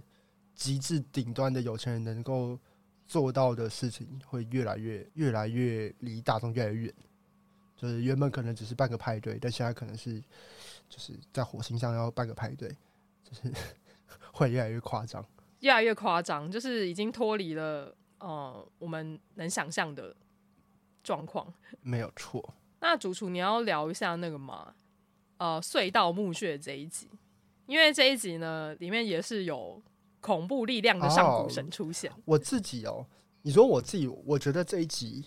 [0.54, 2.56] 极致顶端的有钱人能够
[3.04, 6.94] 做到的事情，会越来越、越来越离大众越来越远。
[7.76, 10.20] 就是原本可能只是办个派对，但现在可能是
[10.88, 12.68] 就是在火星上要办个派对，
[13.24, 13.52] 就是
[14.32, 15.26] 会越来越夸张。
[15.58, 20.14] 越来越夸张，就是已经脱离了呃我们能想象的
[21.02, 21.52] 状况。
[21.82, 22.54] 没有错。
[22.78, 24.76] 那主厨，你要聊一下那个吗？
[25.38, 27.10] 呃，隧道墓穴这一集，
[27.66, 29.82] 因为这一集呢，里面也是有
[30.20, 32.10] 恐怖力量的上古神出现。
[32.10, 33.06] 哦，我自己哦，
[33.42, 35.24] 你说我自己，我觉得这一集，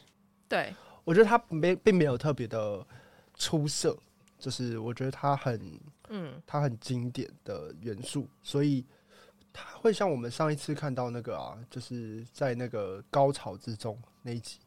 [0.47, 0.73] 对，
[1.03, 2.85] 我觉得他没并没有特别的
[3.35, 3.97] 出色，
[4.37, 8.85] 就是我觉得他很嗯，他很经典的元素，所以。
[9.59, 14.59] 他会像我们上一次看到那个啊，就是在那个高潮之中那一集，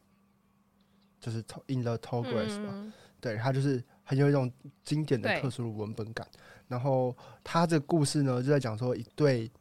[1.17, 4.51] 就是 In the Tall Grass 嘛，嗯、对，他就是很有一种
[4.83, 6.27] 经典的特殊的文本感。
[6.71, 9.51] 然后他这故事呢，就在讲说一对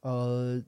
[0.00, 0.58] 呃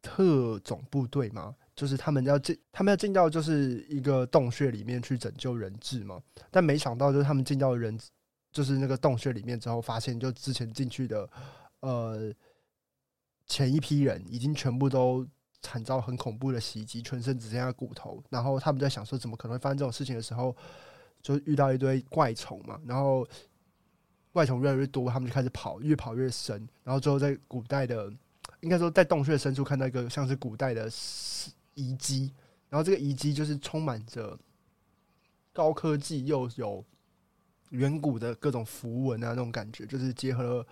[0.00, 6.18] 特种部队嘛，就是他们要进，他们要进到就是一个洞穴里面去拯救人质嘛。
[6.50, 7.98] 但没想到就是他们进到人
[8.52, 11.28] 就是那个洞穴里面之后，发现就之前进去的
[11.80, 12.32] 呃。
[13.48, 15.24] 前一批人已经全部都
[15.62, 18.20] 惨遭很恐怖的袭击，全身只剩下骨头。
[18.28, 20.52] 然后他们在想说，怎么可能会发生这种事情的时候，
[21.22, 22.80] 就遇到一堆怪虫嘛。
[22.84, 23.24] 然后
[24.36, 26.68] 怪虫越来越多，他们就开始跑，越跑越深。
[26.84, 28.12] 然后最后在古代的，
[28.60, 30.90] 应该说在洞穴深处看到一个像是古代的
[31.72, 32.30] 遗迹。
[32.68, 34.38] 然后这个遗迹就是充满着
[35.54, 36.84] 高科技又有
[37.70, 40.66] 远古的各种符文啊，那种感觉，就是结合了。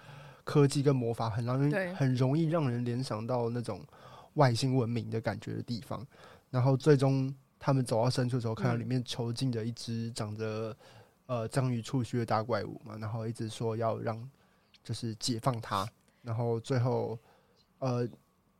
[0.44, 3.82] 科技跟魔法很让人很容易让人联想到那种
[4.34, 6.06] 外星文明的感觉的地方，
[6.50, 10.76] 然后最终他们走到深处的时候，看到里面囚禁着一只长着
[11.26, 14.30] 呃章鱼触须的大怪物嘛，然后一直说要让
[14.82, 15.88] 就是解放他，
[16.22, 17.18] 然后最后
[17.78, 18.08] 呃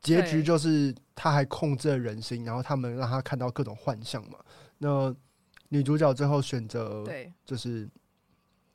[0.01, 4.39] 结局就是他还控制了人心，然后他们让他看到各种幻象嘛。
[4.77, 5.15] 那
[5.69, 7.03] 女主角最后选择
[7.45, 7.89] 就是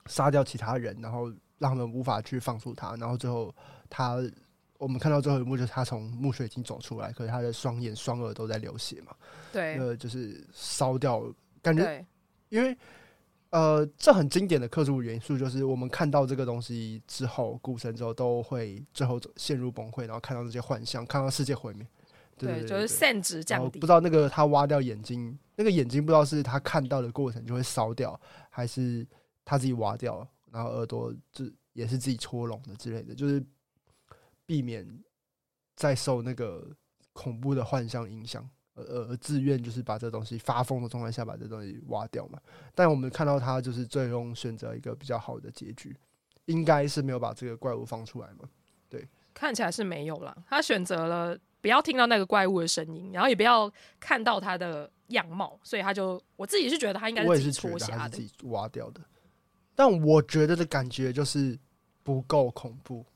[0.06, 1.32] 杀掉其他人，然后。
[1.60, 3.54] 让他们无法去放出他，然后最后
[3.90, 4.16] 他，
[4.78, 9.14] 我们看到最后一幕就是他从墓穴已经走出来，可是他的双眼、双耳都在流血嘛。
[9.52, 11.22] 对，呃，就是烧掉，
[11.60, 12.02] 感觉，
[12.48, 12.74] 因为
[13.50, 21.86] 呃，这很经典的克苏鲁元素，就是我们看到这个东西之后，古神之后都会最后陷入崩溃，然后看到这些幻象，看到世界毁灭。
[22.36, 23.78] 对，就是限制降低。
[23.78, 29.06] 不知道那个他挖掉眼睛，那个眼睛不知道是他看到的过程就会烧掉，还是
[29.44, 30.26] 他自己挖掉。
[30.52, 33.44] 然后耳朵就也是自己搓聋的之类的，就是
[34.46, 34.86] 避免
[35.76, 36.66] 再受那个
[37.12, 38.48] 恐怖的幻象影响，
[38.88, 42.38] 而而自愿就是把这东西发疯的状态下把这东西挖掉嘛。
[42.74, 45.96] 但我们看到他就是最终选择一个比较好的结局，
[46.46, 48.48] 应该是没有把这个怪物放出来嘛？
[48.88, 50.36] 对，看起来是没有了。
[50.48, 59.00] 他选择了不要听到那个怪物的声音，然后也不要看到他的样貌，所以他就我自己是觉得他应该是自己自己挖掉的。
[59.74, 61.58] 但我觉得的感觉就是
[62.02, 63.06] 不够恐怖，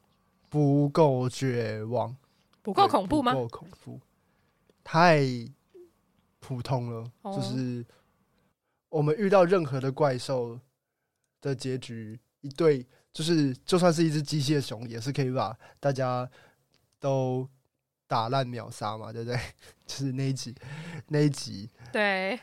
[0.49, 2.17] 不够绝望，
[2.63, 3.33] 不够恐怖吗？
[3.33, 4.01] 不够恐怖，
[4.85, 5.23] 太
[6.39, 7.85] 普通了，哦、就是
[8.91, 10.61] 我们遇到任何的怪兽
[11.41, 16.31] 的结局，一对就是就算是一只机械熊，也是可以把大家
[17.01, 17.49] 都
[18.07, 19.41] 打烂秒杀嘛，对不对？
[19.87, 20.55] 就是那一集，
[21.09, 22.39] 那一集，对，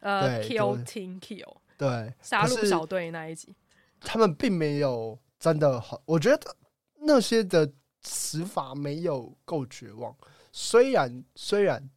[0.00, 3.54] 呃对，kill team kill，对，杀戮小队那一集，
[4.00, 6.56] 他们并没有真的好，我觉得
[7.00, 7.72] 那些的
[8.02, 10.16] 死法没有够绝望。
[10.52, 11.88] 虽然虽然，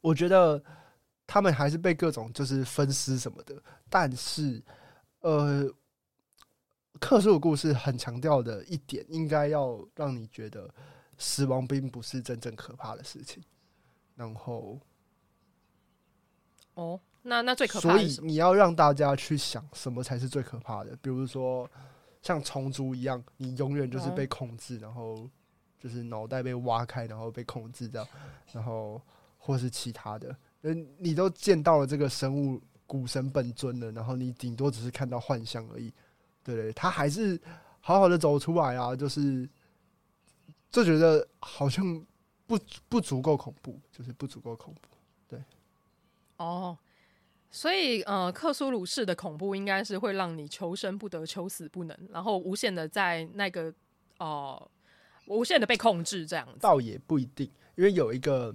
[0.00, 0.62] 我觉得
[1.26, 4.62] 他们还是被各种就是分尸什么的，但是
[5.20, 5.66] 呃，
[7.00, 10.68] 克苏鲁故事很强调的一点，应该要让你觉得
[11.16, 13.42] 死亡并不是真正可怕的事情。
[14.14, 14.78] 然后，
[16.74, 17.96] 哦，那那最可怕？
[17.96, 21.70] 所以你要让大家去想什么才是最可怕的，比如说
[22.20, 25.30] 像虫族一样，你永远就是被控制，然后。
[25.84, 28.08] 就是脑袋被挖开，然后被控制掉，
[28.54, 28.98] 然后
[29.36, 35.92] 或是其他的，嗯，你都见到了这个生物古神本尊了，然后你顶多只是看到幻象而已，
[36.42, 37.38] 对，他还是
[37.80, 39.46] 好好的走出来啊，就是
[40.70, 41.84] 就觉得好像
[42.46, 42.58] 不
[42.88, 44.88] 不足够恐怖，就是不足够恐怖，
[45.28, 45.44] 对，
[46.38, 46.78] 哦，
[47.50, 53.70] 所以呃，克苏鲁式的恐怖应该是会让你求生不得，求死不能，然后无限的在那个
[54.18, 54.70] 哦。
[55.26, 56.58] 无限的被控制，这样子。
[56.60, 58.54] 倒也不一定，因为有一个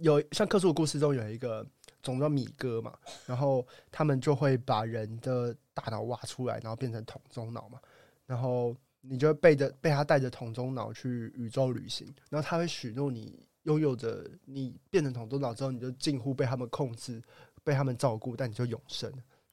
[0.00, 1.66] 有像克苏鲁故事中有一个
[2.02, 2.96] 种叫米哥嘛，
[3.26, 7.80] 然后他们就会把人的大脑挖出来，然后变成桶中脑嘛，
[8.26, 17.22] 然后你就会背着被他带着桶中脑去宇宙旅行，然后他会许诺你拥有着你变成桶中脑之后，你就近乎被他们控制，
[17.62, 19.12] 被他们照顾，但你就永生。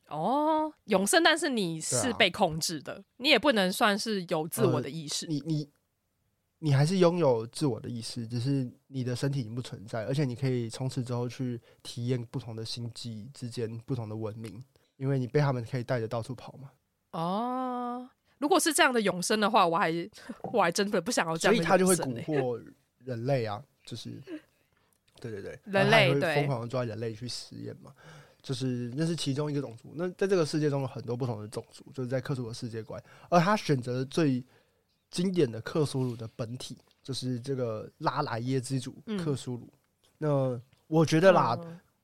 [0.10, 5.70] 哦，永生，但是你是被控制的，啊、你也不能算是有自我的意识，呃、你你。
[6.64, 14.64] 你还是拥有自我的意识，只是你的身体已经不存在，而且你可以从此之后去体验不同的星际之间不同的文明，
[14.98, 16.70] 因为你被他们可以带着到处跑嘛。
[17.14, 18.08] 哦，
[18.38, 19.92] 如果是这样的永生的话，我还
[20.54, 21.56] 我还真的不想要这样。
[21.56, 22.64] 所以他就会蛊惑
[23.00, 24.22] 人类啊，就是
[25.20, 27.92] 对对对，人类对疯狂的抓人类去实验嘛，
[28.40, 29.94] 就是那是其中一个种族。
[29.96, 34.46] 那在这个世界中有很多不同的种族，就是在克苏鲁的世界观，而他选择的最。
[35.12, 39.72] 经典的克苏鲁的本体就是这个拉莱耶之主克苏鲁。
[40.18, 41.60] 那我觉得啦，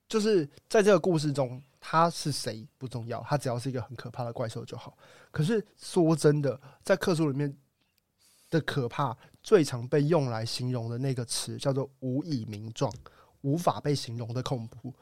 [0.08, 4.98] 就是在这个故事中，他是谁不重要，他只要是一个很可怕的怪兽就好。
[5.32, 7.56] 可是说真的，在克苏鲁里面
[8.50, 12.92] 的可怕，最常被用来形容的那个词叫做“无以名状”，
[13.42, 14.94] 无法被形容的恐怖。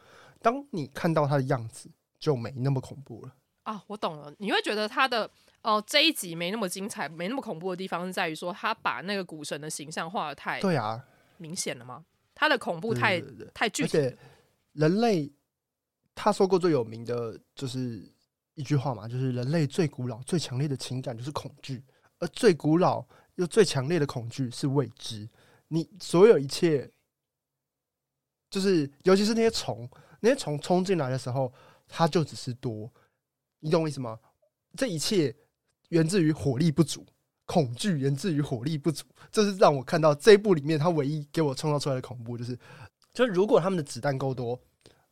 [0.42, 1.90] 当你看到他的样子，
[2.20, 3.34] 就没那么恐怖了。
[3.66, 5.30] 啊，我懂了，你会觉得他的。
[5.62, 11.04] 哦，这一集没那么精彩，没那么恐怖的地方是在于说，他把那个古神的形象画的太对啊，
[11.38, 12.06] 明显了吗？
[12.36, 13.20] 他的恐怖太
[13.52, 13.98] 太具体。
[13.98, 14.18] 而且
[14.74, 15.34] 人类
[16.14, 18.08] 他说过最有名的就是
[18.54, 21.84] 一句话嘛，就是人类最古老、最强烈的情感就是恐惧，
[22.20, 23.04] 而最古老
[23.34, 25.28] 又最强烈的恐惧是未知。
[25.70, 26.88] 你所有一切，
[28.52, 29.90] 就是尤其是那些虫，
[30.20, 31.52] 那些虫冲进来的时候，
[31.88, 32.94] 它就只是多，
[33.66, 34.18] 你懂我意思吗？
[34.78, 35.36] 这一切。
[35.90, 37.06] 源自于火力不足，
[37.46, 42.58] 恐惧源自于火力不足，这是让我看到这一部里面他唯一给我创造出来的恐怖，就是，
[43.14, 44.60] 就是如果他们的子弹够多，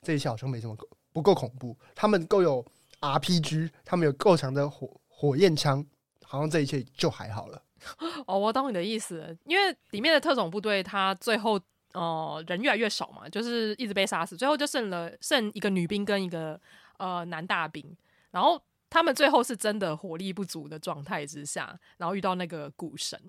[0.01, 0.75] 这一切好像没什么
[1.13, 1.77] 不够恐怖。
[1.93, 2.65] 他们够有
[3.01, 5.85] RPG，他们有够强的火火焰枪，
[6.23, 7.61] 好像这一切就还好了。
[8.25, 11.53] 哦，我懂你的意思，因为里面的特种部队，他最后
[11.93, 16.59] 哦、呃、人越来越少嘛，就是一直被杀死，最后就剩了剩一个女兵跟一个
[16.97, 17.95] 呃男大兵，
[18.33, 18.61] 然后。
[18.89, 23.19] 他们最后是真的火力不足的状态之下，然后遇到那个股神，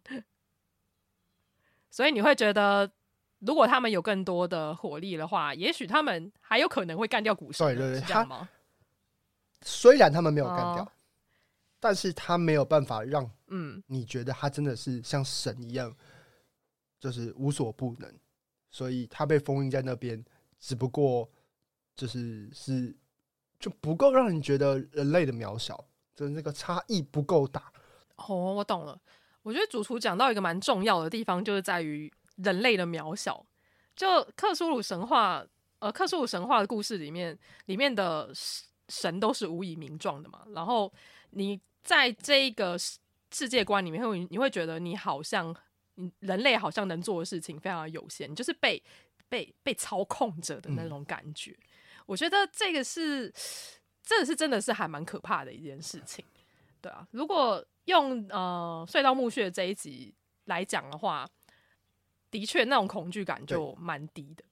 [1.91, 2.93] 所以你会觉得，
[3.39, 7.67] 如果他们有更多的火力的话，也许他们还有可能会干掉股神。
[7.67, 8.47] 对对对，是这样吗？
[9.63, 10.93] 虽然他们没有干掉，哦、
[11.81, 15.91] 但是他没有办法让嗯，你觉得他真的是像神一样，
[17.01, 18.15] 就是无所不能，
[18.71, 20.23] 所以他被封印在那边，
[20.61, 21.27] 只不过
[21.97, 22.95] 就是是。
[23.65, 25.83] 就不够让人觉得人类的渺小，
[26.15, 27.73] 就是那个差异不够大。
[28.17, 29.01] 哦，我懂了。
[29.43, 33.43] 我觉得主厨讲到一个蛮重要的地方，就是在于人类的渺小。
[33.97, 35.43] 就克苏鲁神话，
[35.79, 38.31] 呃，克苏鲁神话的故事里面，里面的
[38.91, 40.43] 神都是无以名状的嘛。
[40.49, 40.93] 然后
[41.31, 42.77] 你在这一个
[43.33, 45.57] 世界观里面，会你会觉得你好像，
[45.95, 48.83] 你人类好像能做的事情非常有限，就是被
[49.31, 51.57] 被被操控着的那种感觉。
[52.07, 53.33] 我觉得这个是，
[54.03, 56.25] 这个是真的是还蛮可怕的一件事情，
[56.81, 57.07] 对啊。
[57.13, 61.29] 如果用呃隧道墓穴这一集来讲的话，
[62.31, 64.45] 的确那种恐惧感就蛮低的。